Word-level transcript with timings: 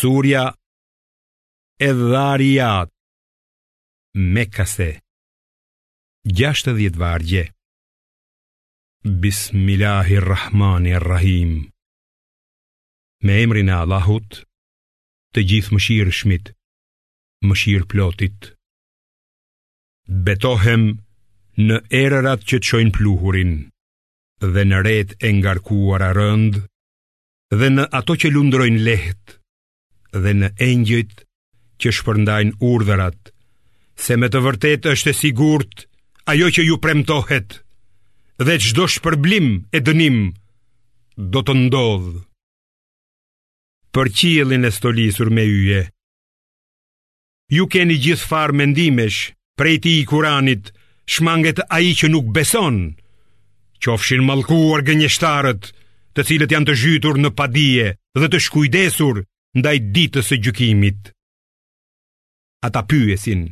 Surja 0.00 0.44
e 1.88 1.90
dhariat 1.98 2.88
me 4.34 4.44
kase 4.54 4.90
Gjashtë 6.38 6.70
dhjetë 6.76 7.00
vargje 7.02 7.42
Bismillahirrahmanirrahim 9.24 11.52
Me 13.26 13.32
emrin 13.46 13.68
e 13.72 13.74
Allahut 13.80 14.30
Të 15.34 15.40
gjithë 15.50 15.74
mëshirë 15.76 16.12
shmit 16.20 16.46
Mëshirë 17.48 17.88
plotit 17.96 18.40
Betohem 20.30 20.82
në 21.66 21.76
erërat 22.04 22.40
që 22.52 22.56
të 22.62 22.66
shojnë 22.70 22.94
pluhurin 23.00 23.52
Dhe 24.54 24.62
në 24.70 24.78
ret 24.88 25.10
e 25.18 25.20
ngarkuar 25.40 26.02
a 26.10 26.12
rënd 26.22 26.54
Dhe 27.58 27.68
në 27.78 27.84
ato 28.02 28.12
që 28.22 28.28
lundrojnë 28.38 28.84
lehtë 28.90 29.30
dhe 30.16 30.32
në 30.32 30.48
engjit 30.64 31.20
që 31.80 31.92
shpërndajnë 31.94 32.56
urdherat, 32.64 33.18
se 33.98 34.16
me 34.16 34.28
të 34.30 34.40
vërtet 34.44 34.86
është 34.92 35.10
e 35.12 35.16
sigurt 35.18 35.84
ajo 36.30 36.48
që 36.54 36.64
ju 36.66 36.78
premtohet, 36.82 37.60
dhe 38.38 38.56
qdo 38.62 38.86
shpërblim 38.88 39.48
e 39.74 39.80
dënim 39.82 40.18
do 41.18 41.42
të 41.42 41.54
ndodhë. 41.66 42.18
Për 43.94 44.10
qilin 44.18 44.64
e 44.68 44.72
stolisur 44.72 45.30
me 45.32 45.42
yje, 45.48 45.84
ju 47.50 47.64
keni 47.72 47.96
gjithë 47.96 48.28
farë 48.28 48.54
mendimesh 48.60 49.30
prej 49.58 49.78
ti 49.82 49.92
i 50.00 50.04
kuranit 50.06 50.68
shmanget 51.08 51.62
a 51.68 51.78
i 51.80 51.94
që 51.96 52.10
nuk 52.12 52.28
beson, 52.36 52.76
që 53.80 53.94
ofshin 53.94 54.24
malkuar 54.26 54.84
gënjështarët 54.86 55.70
të 56.14 56.24
cilët 56.28 56.52
janë 56.52 56.68
të 56.68 56.74
zhytur 56.82 57.16
në 57.22 57.32
padije 57.38 57.88
dhe 58.20 58.28
të 58.28 58.38
shkujdesur 58.46 59.22
ndaj 59.56 59.78
ditës 59.94 60.26
së 60.30 60.36
gjykimit. 60.44 61.12
Ata 62.68 62.82
pyesin: 62.88 63.46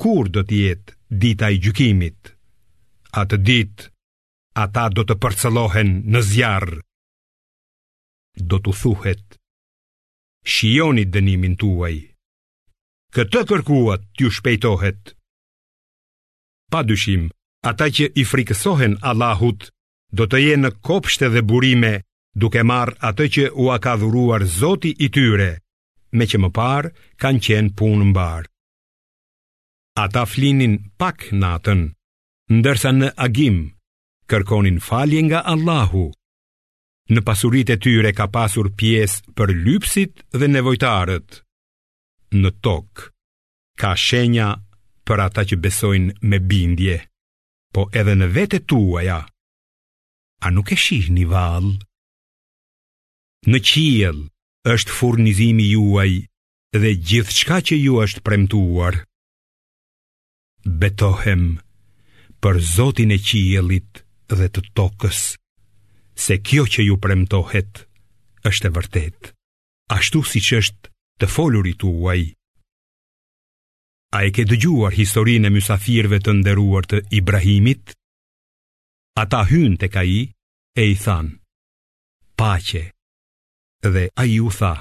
Kur 0.00 0.28
do 0.34 0.42
të 0.44 0.54
jetë 0.62 0.94
dita 1.22 1.50
e 1.52 1.60
gjykimit? 1.64 2.30
Atë 3.20 3.36
ditë 3.48 3.90
ata 4.64 4.88
do 4.96 5.04
të 5.06 5.16
përcëllohen 5.22 5.90
në 6.12 6.20
zjarr. 6.30 6.68
Do 8.48 8.56
t'u 8.64 8.72
thuhet: 8.80 9.24
Shijoni 10.54 11.04
dënimin 11.14 11.54
tuaj. 11.60 11.96
Këtë 13.14 13.44
kërkuat 13.48 14.02
t'ju 14.16 14.30
shpejtohet. 14.36 15.14
Pa 16.72 16.80
dyshim, 16.88 17.28
ata 17.70 17.86
që 17.94 18.08
i 18.20 18.24
frikësohen 18.30 18.96
Allahut, 19.10 19.68
do 20.10 20.26
të 20.26 20.38
jenë 20.42 20.62
në 20.66 20.70
kopshte 20.88 21.28
dhe 21.34 21.44
burime 21.50 21.92
duke 22.34 22.62
marr 22.66 22.90
atë 22.98 23.26
që 23.34 23.44
u 23.62 23.68
a 23.70 23.76
ka 23.82 23.94
dhuruar 24.00 24.42
zoti 24.50 24.90
i 24.98 25.08
tyre, 25.14 25.52
me 26.18 26.26
që 26.30 26.42
më 26.42 26.50
parë 26.56 26.90
kanë 27.22 27.42
qenë 27.46 27.74
punë 27.78 28.10
mbarë. 28.10 28.50
Ata 30.04 30.24
flinin 30.26 30.74
pak 30.98 31.28
natën, 31.38 31.84
ndërsa 32.58 32.90
në 32.94 33.08
agim, 33.26 33.58
kërkonin 34.30 34.80
falje 34.82 35.22
nga 35.28 35.44
Allahu. 35.52 36.08
Në 37.14 37.20
pasurit 37.28 37.70
e 37.70 37.76
tyre 37.78 38.10
ka 38.16 38.26
pasur 38.32 38.70
pjesë 38.80 39.22
për 39.38 39.52
lypsit 39.66 40.24
dhe 40.34 40.48
nevojtarët. 40.50 41.42
Në 42.40 42.50
tokë, 42.64 43.08
ka 43.78 43.92
shenja 43.94 44.48
për 45.06 45.18
ata 45.28 45.42
që 45.46 45.60
besojnë 45.64 46.16
me 46.30 46.38
bindje, 46.50 46.98
po 47.74 47.86
edhe 48.00 48.14
në 48.18 48.28
vete 48.34 48.62
tuaja. 48.70 49.20
A 50.42 50.46
nuk 50.50 50.72
e 50.74 50.76
shihni 50.84 51.24
valë? 51.30 51.74
Në 53.52 53.58
qiel 53.60 54.20
është 54.72 54.94
furnizimi 54.96 55.66
juaj 55.74 56.24
dhe 56.80 56.92
gjithë 57.08 57.34
shka 57.38 57.58
që 57.70 57.76
ju 57.80 57.98
është 58.04 58.22
premtuar. 58.24 58.96
Betohem 60.80 61.42
për 62.40 62.60
Zotin 62.76 63.12
e 63.12 63.18
qielit 63.20 64.00
dhe 64.32 64.48
të 64.48 64.62
tokës, 64.80 65.20
se 66.16 66.38
kjo 66.40 66.64
që 66.72 66.86
ju 66.88 66.96
premtohet 67.04 67.84
është 68.48 68.68
e 68.70 68.74
vërtet, 68.78 69.30
ashtu 69.98 70.24
si 70.30 70.40
që 70.46 70.62
është 70.62 70.94
të 71.20 71.28
folurit 71.34 71.84
uaj. 71.84 72.22
A 74.16 74.24
e 74.24 74.32
ke 74.32 74.48
dëgjuar 74.48 74.96
historinë 74.96 75.50
e 75.50 75.54
mysafirëve 75.58 76.22
të 76.24 76.38
nderuar 76.40 76.88
të 76.88 77.04
Ibrahimit, 77.20 77.92
ata 79.20 79.44
hynë 79.52 79.76
të 79.84 79.92
ai 80.04 80.16
e 80.80 80.88
i 80.94 80.96
thanë, 80.96 81.32
dhe 83.90 84.08
a 84.16 84.22
ju 84.24 84.48
tha 84.56 84.72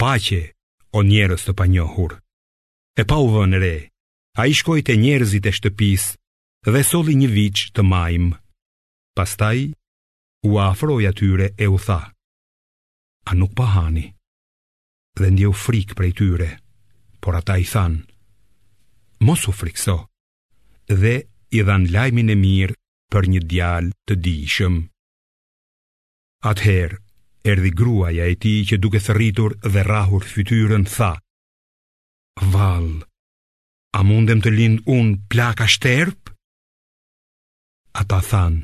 Pache, 0.00 0.42
o 0.96 1.02
njerës 1.04 1.44
të 1.44 1.52
pa 1.58 1.66
njohur 1.68 2.16
E 2.96 3.02
pa 3.08 3.16
u 3.20 3.28
vënre, 3.34 3.58
re, 3.60 3.74
a 4.38 4.46
i 4.46 4.54
shkoj 4.54 4.82
të 4.86 4.96
njerëzit 5.02 5.48
e 5.48 5.52
shtëpis 5.56 6.04
Dhe 6.64 6.82
soli 6.86 7.14
një 7.18 7.28
vichë 7.36 7.72
të 7.74 7.82
majmë 7.90 8.36
Pastaj, 9.18 9.64
u 10.48 10.56
afroj 10.62 11.06
atyre 11.10 11.50
e 11.58 11.66
u 11.70 11.78
tha 11.86 12.00
A 13.28 13.30
nuk 13.34 13.52
pa 13.58 13.66
hani 13.76 14.06
Dhe 15.18 15.30
ndje 15.30 15.48
u 15.52 15.54
frikë 15.64 15.96
prej 15.98 16.12
tyre 16.20 16.50
Por 17.22 17.36
ata 17.38 17.58
i 17.58 17.64
than 17.72 18.00
Mos 19.24 19.44
u 19.48 19.52
frikëso 19.60 19.98
Dhe 20.90 21.16
i 21.56 21.62
dhan 21.62 21.86
lajmin 21.94 22.32
e 22.34 22.36
mirë 22.44 22.76
për 23.12 23.28
një 23.30 23.40
djalë 23.50 23.94
të 24.10 24.14
dishëm 24.24 24.80
Atëherë, 26.44 27.00
Erdi 27.44 27.70
gruaja 27.76 28.24
e 28.32 28.36
ti 28.40 28.52
që 28.64 28.78
duke 28.80 29.00
thëritur 29.04 29.52
dhe 29.68 29.82
rahur 29.84 30.24
fytyrën 30.24 30.86
tha, 30.88 31.10
Val, 32.54 32.86
a 33.92 34.00
mundem 34.10 34.38
të 34.40 34.52
lind 34.54 34.80
unë 34.88 35.18
plaka 35.32 35.66
shterp? 35.68 36.32
A 38.00 38.06
ta 38.08 38.22
than, 38.30 38.56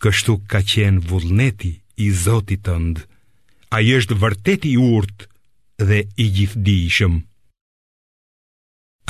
Kështu 0.00 0.36
ka 0.48 0.60
qenë 0.62 1.02
vullneti 1.10 1.72
i 2.06 2.12
zotit 2.22 2.62
tënd, 2.70 3.02
A 3.74 3.78
është 3.94 4.16
vërtet 4.22 4.64
i 4.70 4.76
urt 4.82 5.26
dhe 5.78 6.00
i 6.22 6.30
gjithdishëm. 6.36 7.18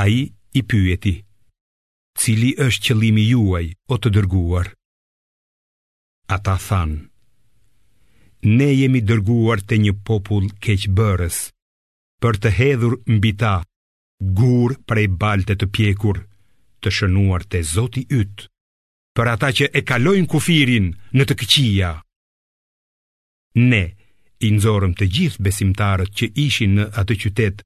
A 0.03 0.09
i 0.19 0.33
i 0.61 0.65
pyeti, 0.69 1.15
Cili 2.21 2.51
është 2.61 2.89
qëlimi 2.89 3.25
juaj 3.35 3.67
o 3.95 4.01
të 4.01 4.13
dërguar? 4.17 4.69
A 6.33 6.37
ta 6.45 6.57
ne 8.43 8.73
jemi 8.75 9.01
dërguar 9.05 9.61
të 9.69 9.77
një 9.85 9.93
popull 10.09 10.47
keqëbërës, 10.65 11.37
për 12.21 12.35
të 12.43 12.51
hedhur 12.59 12.95
mbi 13.13 13.33
ta, 13.41 13.55
gurë 14.39 14.77
prej 14.89 15.07
balte 15.21 15.55
të 15.61 15.67
pjekur, 15.77 16.17
të 16.81 16.89
shënuar 16.97 17.45
të 17.51 17.61
zoti 17.75 18.07
ytë, 18.21 18.47
për 19.17 19.27
ata 19.35 19.51
që 19.61 19.71
e 19.77 19.81
kalojnë 19.89 20.31
kufirin 20.33 20.87
në 21.17 21.23
të 21.29 21.35
këqia. 21.41 21.93
Ne, 23.71 23.85
i 24.41 24.49
nëzorëm 24.55 24.93
të 24.97 25.11
gjithë 25.17 25.43
besimtarët 25.45 26.13
që 26.17 26.31
ishin 26.47 26.79
në 26.79 26.85
atë 27.01 27.15
qytet, 27.25 27.65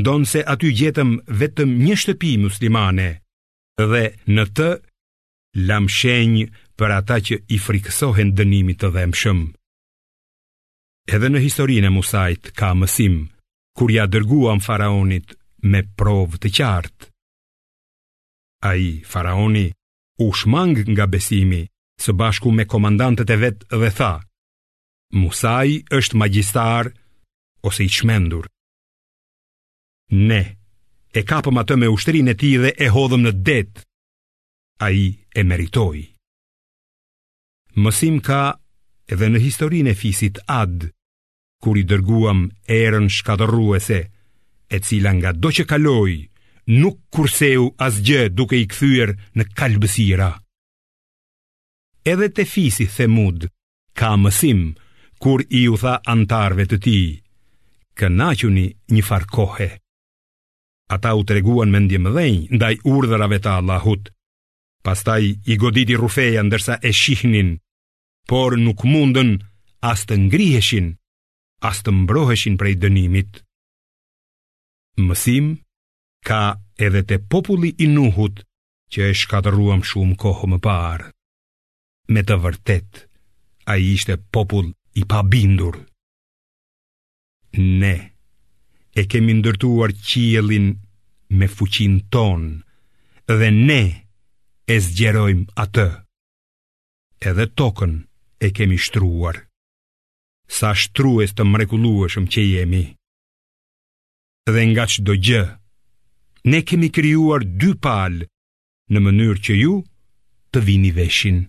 ndonë 0.00 0.26
se 0.30 0.40
aty 0.52 0.72
gjetëm 0.80 1.10
vetëm 1.38 1.76
një 1.86 1.94
shtëpi 2.02 2.32
muslimane, 2.42 3.08
dhe 3.90 4.04
në 4.34 4.44
të, 4.56 4.70
lam 5.68 5.86
shenjë, 5.86 6.50
për 6.78 6.90
ata 6.98 7.16
që 7.26 7.36
i 7.56 7.58
frikësohen 7.66 8.34
dënimit 8.38 8.80
të 8.82 8.90
dhemshëm. 8.96 9.38
Edhe 11.06 11.28
në 11.30 11.38
historinë 11.44 11.86
e 11.86 11.94
Musait 11.94 12.48
ka 12.58 12.72
mësim, 12.74 13.20
kur 13.78 13.92
ja 13.94 14.08
dërguam 14.10 14.58
faraonit 14.58 15.36
me 15.70 15.84
provë 16.00 16.40
të 16.42 16.50
qartë. 16.58 17.08
A 18.66 18.72
i, 18.74 18.88
faraoni, 19.06 19.68
u 20.24 20.32
shmang 20.34 20.74
nga 20.90 21.06
besimi, 21.06 21.62
së 22.02 22.12
bashku 22.18 22.50
me 22.52 22.66
komandantët 22.66 23.30
e 23.30 23.36
vetë 23.44 23.80
dhe 23.84 23.90
tha, 23.98 24.10
Musai 25.16 25.76
është 25.94 26.18
magjistar 26.18 26.90
ose 27.66 27.84
i 27.84 27.88
qmendur. 27.94 28.48
Ne, 30.26 30.42
e 31.14 31.22
kapëm 31.22 31.62
atë 31.62 31.78
me 31.78 31.92
ushtrinë 31.94 32.34
e 32.34 32.38
ti 32.40 32.50
dhe 32.60 32.72
e 32.84 32.90
hodhëm 32.92 33.22
në 33.28 33.32
detë. 33.48 33.86
A 34.86 34.90
i 34.90 35.06
e 35.32 35.42
meritoj. 35.46 36.02
Mësim 37.78 38.18
ka 38.26 38.42
edhe 39.14 39.30
në 39.30 39.40
historinë 39.46 39.94
e 39.94 39.98
fisit 40.02 40.42
Adë, 40.60 40.90
kur 41.62 41.76
i 41.78 41.84
dërguam 41.88 42.46
erën 42.68 43.06
shkadëruese, 43.10 44.00
e 44.68 44.78
cila 44.82 45.12
nga 45.16 45.30
do 45.32 45.50
që 45.56 45.64
kaloi, 45.70 46.16
nuk 46.80 46.96
kurseu 47.14 47.70
asgjë 47.86 48.22
duke 48.36 48.58
i 48.58 48.66
këthyër 48.72 49.14
në 49.38 49.44
kalbësira. 49.58 50.30
Edhe 52.10 52.28
te 52.36 52.44
fisi 52.46 52.86
themud, 52.96 53.48
ka 53.98 54.12
mësim, 54.20 54.62
kur 55.22 55.42
i 55.58 55.64
u 55.72 55.78
tha 55.82 55.96
antarve 56.12 56.66
të 56.68 56.76
ti, 56.84 56.98
kënaquni 57.98 58.66
një 58.94 59.02
farkohe. 59.02 59.70
Ata 60.96 61.14
u 61.18 61.24
treguan 61.26 61.70
me 61.72 61.80
ndje 61.82 61.98
mëdhenj, 61.98 62.40
ndaj 62.54 62.74
urdhërave 62.86 63.38
të 63.42 63.50
Allahut. 63.58 64.04
Pastaj 64.86 65.22
i 65.50 65.54
goditi 65.58 65.96
rufeja 65.98 66.44
ndërsa 66.46 66.76
e 66.86 66.92
shihnin, 67.00 67.48
por 68.30 68.54
nuk 68.62 68.84
mundën 68.86 69.32
as 69.90 70.04
të 70.06 70.14
ngriheshin, 70.26 70.94
as 71.68 71.78
të 71.84 71.90
mbroheshin 72.02 72.56
prej 72.60 72.74
dënimit. 72.82 73.40
Mësim 75.06 75.46
ka 76.28 76.40
edhe 76.86 77.02
te 77.10 77.18
populli 77.34 77.70
i 77.84 77.88
Nuhut 77.96 78.40
që 78.92 79.00
e 79.10 79.14
shkatëruam 79.20 79.82
shumë 79.90 80.16
kohë 80.22 80.50
më 80.52 80.58
parë. 80.66 81.08
Me 82.14 82.20
të 82.28 82.36
vërtet, 82.44 82.90
a 83.72 83.76
i 83.82 83.86
ishte 83.96 84.14
popull 84.34 84.68
i 85.00 85.02
pabindur. 85.10 85.74
Ne, 87.82 87.96
e 88.94 89.02
kemi 89.12 89.34
ndërtuar 89.40 89.90
qielin 90.06 90.66
me 91.38 91.46
fuqin 91.56 91.94
ton, 92.12 92.42
dhe 93.38 93.48
ne 93.66 93.82
e 94.74 94.78
zgjerojmë 94.86 95.48
atë. 95.64 95.88
Edhe 97.28 97.46
tokën 97.58 97.94
e 98.44 98.52
kemi 98.56 98.78
shtruar 98.86 99.36
sa 100.48 100.72
shtrues 100.74 101.34
të 101.36 101.44
mrekullueshëm 101.44 102.26
që 102.34 102.44
jemi. 102.46 102.82
Dhe 104.52 104.62
nga 104.70 104.84
çdo 104.92 105.14
gjë, 105.26 105.42
ne 106.52 106.60
kemi 106.68 106.88
krijuar 106.94 107.42
dy 107.60 107.72
palë 107.82 108.26
në 108.94 108.98
mënyrë 109.02 109.40
që 109.44 109.52
ju 109.60 109.72
të 110.54 110.62
vini 110.68 110.92
veshin. 110.98 111.42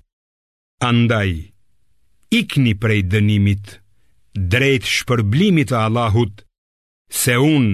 Andaj, 0.89 1.31
ikni 2.39 2.73
prej 2.81 3.01
dënimit 3.11 3.77
drejt 4.51 4.85
shpërblimit 4.95 5.69
të 5.69 5.77
Allahut, 5.83 6.41
se 7.21 7.33
un 7.37 7.67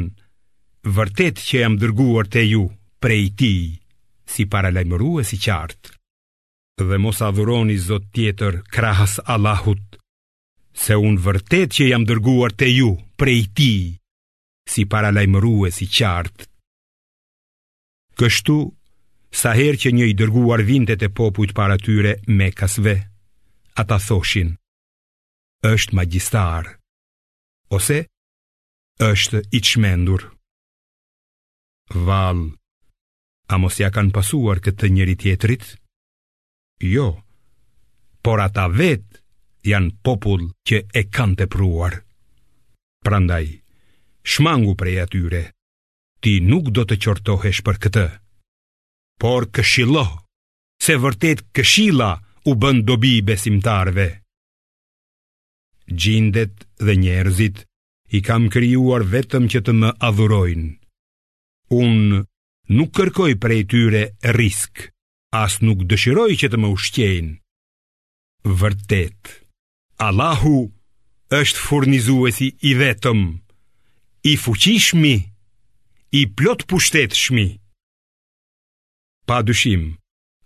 vërtet 0.96 1.40
që 1.48 1.64
jam 1.64 1.76
dërguar 1.81 2.28
te 2.31 2.44
ju 2.46 2.68
prej 3.04 3.26
ti 3.40 3.54
si 4.28 4.44
para 4.52 4.72
si 5.30 5.38
qartë 5.46 5.90
dhe 6.88 6.98
mos 7.00 7.22
adhuroni 7.22 7.78
zot 7.80 8.06
tjetër 8.14 8.62
krahas 8.74 9.19
Allahut 9.34 9.98
se 10.74 10.96
unë 10.98 11.22
vërtet 11.24 11.75
që 11.78 11.90
jam 11.92 12.06
dërguar 12.08 12.54
të 12.58 12.68
ju 12.74 12.90
prej 13.20 13.42
ti, 13.56 13.74
si 14.70 14.86
para 14.86 15.10
e 15.12 15.72
si 15.72 15.86
qartë. 15.86 16.46
Kështu, 18.18 18.58
sa 19.31 19.54
her 19.54 19.74
që 19.75 19.90
një 19.94 20.06
i 20.06 20.14
dërguar 20.14 20.62
vintet 20.64 21.02
e 21.04 21.10
popujt 21.10 21.54
para 21.54 21.78
tyre 21.78 22.20
me 22.28 22.52
kasve, 22.52 23.10
ata 23.75 23.98
thoshin, 24.00 24.56
është 25.66 25.96
magjistar, 25.96 26.78
ose 27.69 28.06
është 29.00 29.40
i 29.52 29.60
qmendur. 29.62 30.30
Val, 31.94 32.54
a 33.50 33.58
mos 33.58 33.78
ja 33.80 33.90
kanë 33.92 34.14
pasuar 34.14 34.62
këtë 34.64 34.90
njëri 34.94 35.16
tjetrit? 35.22 35.66
Jo, 36.80 37.18
por 38.22 38.40
ata 38.42 38.68
vetë 38.69 39.23
janë 39.68 39.94
popull 40.04 40.48
që 40.68 40.83
e 40.92 41.06
kanë 41.15 41.39
tepruar. 41.44 41.94
Prandaj, 43.06 43.45
shmangu 44.27 44.74
prej 44.80 44.98
atyre. 45.06 45.44
Ti 46.24 46.38
nuk 46.48 46.69
do 46.75 46.83
të 46.88 46.95
qortohesh 47.04 47.63
për 47.68 47.80
këtë. 47.86 48.06
Por 49.19 49.50
këshilo, 49.56 50.04
se 50.83 50.95
vërtet 51.00 51.45
këshilla 51.56 52.12
u 52.50 52.56
bën 52.60 52.81
dobi 52.88 53.18
besimtarve. 53.25 54.07
Gjindet 55.88 56.63
dhe 56.80 56.95
njerëzit 57.04 57.63
i 58.18 58.24
kam 58.24 58.48
krijuar 58.54 59.04
vetëm 59.13 59.48
që 59.51 59.63
të 59.66 59.74
më 59.81 59.89
adhurojnë. 60.09 60.69
Unë 61.83 62.24
nuk 62.77 62.94
kërkoj 62.95 63.33
prej 63.44 63.62
tyre 63.71 64.04
risk, 64.38 64.88
as 65.36 65.59
nuk 65.63 65.83
dëshiroj 65.92 66.31
që 66.42 66.51
të 66.51 66.57
më 66.62 66.74
ushqejnë. 66.77 67.36
Vërtetë. 68.59 69.43
Allahu 70.04 70.56
është 71.36 71.62
furnizuesi 71.66 72.48
i 72.70 72.72
vetëm, 72.82 73.22
i 74.32 74.34
fuqishmi, 74.44 75.14
i 76.20 76.22
plot 76.38 76.66
pushtetëshmi. 76.72 77.46
Pa 79.28 79.38
dyshim, 79.48 79.84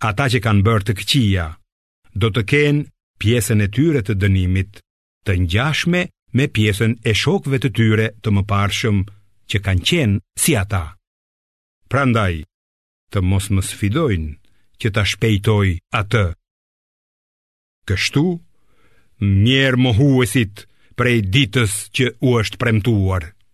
ata 0.08 0.24
që 0.32 0.38
kanë 0.46 0.62
bërë 0.66 0.86
të 0.86 0.94
këqia, 1.00 1.46
do 2.22 2.30
të 2.34 2.42
kenë 2.52 2.86
pjesën 3.20 3.64
e 3.66 3.68
tyre 3.76 4.04
të 4.06 4.14
dënimit, 4.22 4.78
të 5.26 5.32
njashme 5.48 6.04
me 6.38 6.46
pjesën 6.56 6.92
e 7.02 7.12
shokve 7.22 7.58
të 7.62 7.72
tyre 7.78 8.06
të 8.22 8.28
më 8.38 8.42
parshëm 8.52 9.02
që 9.50 9.58
kanë 9.66 9.86
qenë 9.90 10.22
si 10.42 10.54
ata. 10.62 10.84
Prandaj, 11.90 12.34
të 13.10 13.18
mos 13.30 13.50
më 13.54 13.62
sfidojnë 13.70 14.32
që 14.80 14.88
ta 14.94 15.02
shpejtoj 15.10 15.68
atë. 16.04 16.26
Kështu, 17.88 18.26
mjerë 19.22 19.80
mohuesit 19.82 20.66
prej 20.94 21.20
ditës 21.34 21.76
që 21.94 22.12
u 22.22 22.38
është 22.42 22.62
premtuar. 22.62 23.32